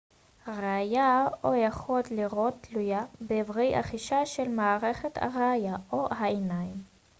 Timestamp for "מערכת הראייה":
4.47-5.75